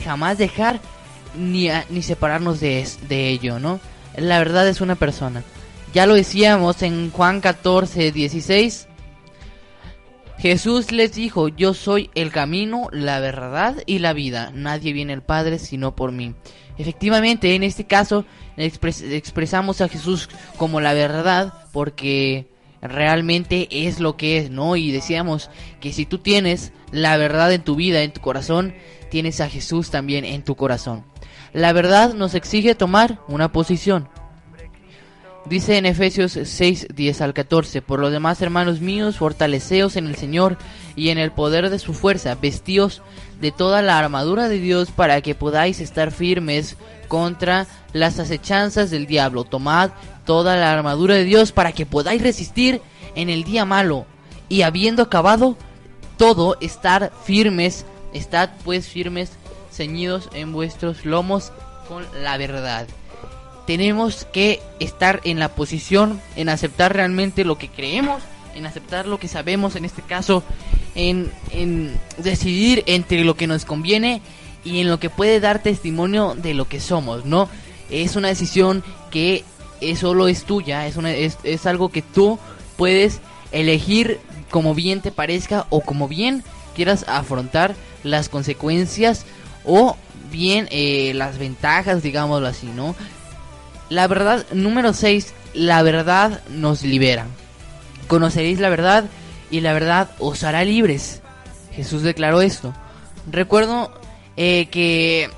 [0.03, 0.79] jamás dejar
[1.37, 3.79] ni, a- ni separarnos de, es- de ello, ¿no?
[4.15, 5.43] La verdad es una persona.
[5.93, 8.87] Ya lo decíamos en Juan 14, 16.
[10.39, 14.51] Jesús les dijo, yo soy el camino, la verdad y la vida.
[14.53, 16.33] Nadie viene al Padre sino por mí.
[16.77, 18.25] Efectivamente, en este caso
[18.55, 22.47] expres- expresamos a Jesús como la verdad porque
[22.81, 24.77] realmente es lo que es, ¿no?
[24.77, 25.49] Y decíamos
[25.81, 28.73] que si tú tienes la verdad en tu vida, en tu corazón,
[29.11, 31.03] tienes a Jesús también en tu corazón.
[31.51, 34.07] La verdad nos exige tomar una posición.
[35.45, 40.15] Dice en Efesios 6, 10 al 14, por lo demás, hermanos míos, fortaleceos en el
[40.15, 40.57] Señor
[40.95, 43.01] y en el poder de su fuerza, vestíos
[43.39, 46.75] de toda la armadura de Dios para que podáis estar firmes
[47.07, 49.43] contra las acechanzas del diablo.
[49.43, 49.91] Tomad
[50.25, 52.81] toda la armadura de Dios para que podáis resistir
[53.15, 54.05] en el día malo
[54.49, 55.57] y habiendo acabado
[56.17, 59.31] todo, estar firmes, estad pues firmes,
[59.71, 61.53] ceñidos en vuestros lomos
[61.87, 62.87] con la verdad
[63.69, 68.23] tenemos que estar en la posición, en aceptar realmente lo que creemos,
[68.55, 70.41] en aceptar lo que sabemos, en este caso,
[70.95, 74.23] en, en decidir entre lo que nos conviene
[74.65, 77.47] y en lo que puede dar testimonio de lo que somos, ¿no?
[77.91, 79.43] Es una decisión que
[79.81, 82.39] es, solo es tuya, es, una, es, es algo que tú
[82.75, 83.19] puedes
[83.51, 86.43] elegir como bien te parezca o como bien
[86.75, 89.27] quieras afrontar las consecuencias
[89.63, 89.95] o
[90.31, 92.95] bien eh, las ventajas, digámoslo así, ¿no?
[93.89, 97.25] La verdad, número 6, la verdad nos libera.
[98.07, 99.05] Conoceréis la verdad
[99.51, 101.21] y la verdad os hará libres.
[101.73, 102.73] Jesús declaró esto.
[103.31, 103.91] Recuerdo
[104.37, 105.29] eh, que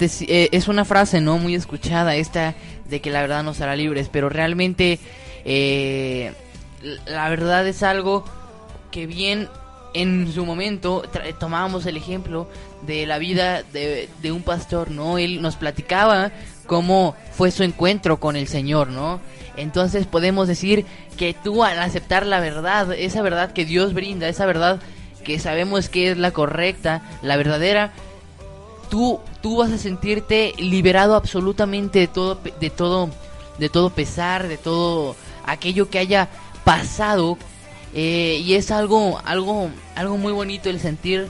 [0.00, 2.54] eh, es una frase no muy escuchada esta
[2.88, 4.98] de que la verdad nos hará libres, pero realmente
[5.44, 6.32] eh,
[7.06, 8.24] la verdad es algo
[8.90, 9.48] que bien
[9.94, 11.02] en su momento
[11.40, 12.48] tomábamos el ejemplo
[12.86, 15.18] de la vida de, de un pastor, ¿no?
[15.18, 16.30] Él nos platicaba
[16.68, 19.20] cómo fue su encuentro con el Señor, ¿no?
[19.56, 24.46] Entonces podemos decir que tú al aceptar la verdad, esa verdad que Dios brinda, esa
[24.46, 24.80] verdad
[25.24, 27.92] que sabemos que es la correcta, la verdadera,
[28.88, 33.10] tú, tú vas a sentirte liberado absolutamente de todo, de todo,
[33.58, 36.28] de todo pesar, de todo aquello que haya
[36.62, 37.36] pasado.
[37.94, 41.28] eh, y es algo, algo, algo muy bonito el sentir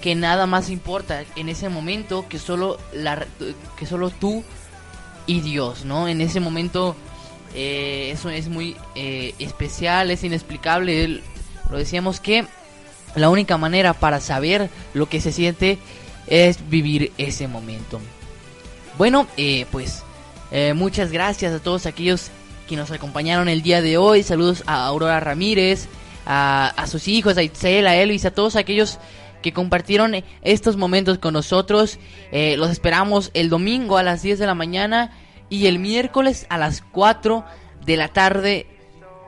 [0.00, 3.26] que nada más importa en ese momento que solo la,
[3.76, 4.44] que solo tú
[5.28, 6.08] y Dios, ¿no?
[6.08, 6.96] En ese momento
[7.54, 11.22] eh, eso es muy eh, especial, es inexplicable.
[11.70, 12.46] Lo decíamos que
[13.14, 15.78] la única manera para saber lo que se siente
[16.26, 18.00] es vivir ese momento.
[18.96, 20.02] Bueno, eh, pues
[20.50, 22.30] eh, muchas gracias a todos aquellos
[22.66, 24.22] que nos acompañaron el día de hoy.
[24.22, 25.88] Saludos a Aurora Ramírez,
[26.26, 28.98] a, a sus hijos, a Itzel, a Elvis, a todos aquellos
[29.42, 31.98] que compartieron estos momentos con nosotros.
[32.32, 35.12] Eh, los esperamos el domingo a las 10 de la mañana
[35.50, 37.44] y el miércoles a las 4
[37.84, 38.66] de la tarde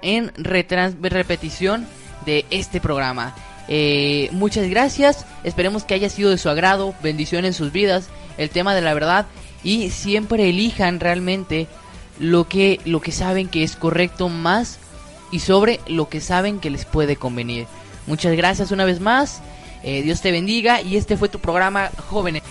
[0.03, 1.87] en repetición
[2.27, 3.35] de este programa.
[3.69, 8.51] Eh, muchas gracias, esperemos que haya sido de su agrado, bendición en sus vidas, el
[8.51, 9.27] tema de la verdad
[9.63, 11.69] y siempre elijan realmente
[12.19, 14.79] lo que, lo que saben que es correcto más
[15.31, 17.67] y sobre lo que saben que les puede convenir.
[18.07, 19.41] Muchas gracias una vez más,
[19.83, 22.43] eh, Dios te bendiga y este fue tu programa Jóvenes.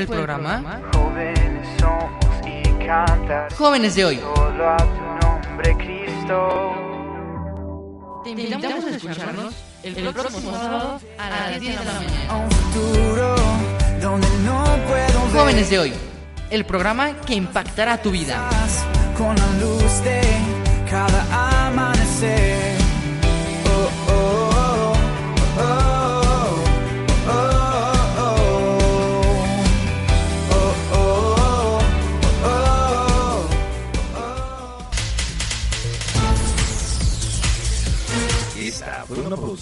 [0.00, 0.02] Libres.
[0.02, 4.16] Este fue el programa Jóvenes somos y cantar Jóvenes de hoy.
[4.16, 6.72] solo a tu nombre, Cristo.
[8.24, 12.48] Te invitamos a escucharnos el próximo sábado a las 10 de la mañana.
[12.50, 13.36] futuro
[14.02, 15.92] donde no puedo ver Jóvenes de hoy,
[16.50, 18.48] el programa que impactará tu vida.
[19.16, 20.20] con la luz de
[20.88, 22.77] cada amanecer.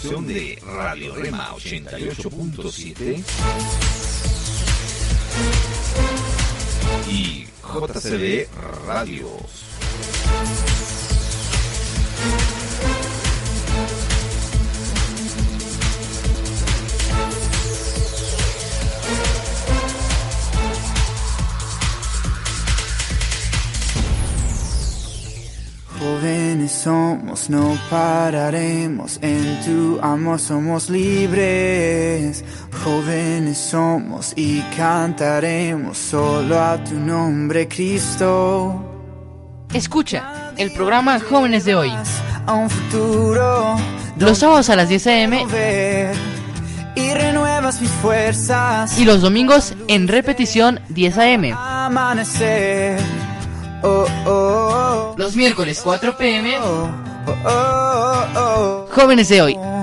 [0.07, 3.25] De Radio Rema 88.7
[7.09, 8.47] y JCB
[8.87, 10.76] Radios.
[26.67, 32.45] Jóvenes somos, no pararemos, en tu amor somos libres.
[32.83, 38.83] Jóvenes somos y cantaremos solo a tu nombre, Cristo.
[39.73, 41.93] Escucha el programa Jóvenes de hoy,
[42.47, 43.77] A un futuro
[44.19, 45.47] los sábados a las 10 a.m.
[46.97, 48.99] y renuevas mis fuerzas.
[48.99, 51.55] y los domingos en repetición 10 a.m.
[51.57, 52.99] Amanecer.
[53.83, 56.57] Oh, oh, oh, Los miércoles 4 p.m.
[56.63, 56.89] oh,
[57.27, 59.83] oh, oh, oh, Jóvenes de hoy, oh,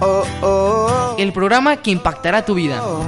[0.00, 1.14] oh, oh.
[1.18, 2.80] el programa que impactará tu vida.
[2.84, 3.04] Oh,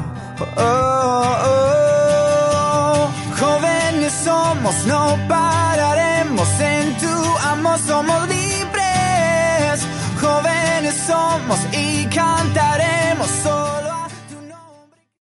[0.56, 3.10] oh, oh.
[3.38, 9.86] Jóvenes somos, no pararemos en tu amor, somos libres.
[10.20, 12.99] Jóvenes somos y cantaremos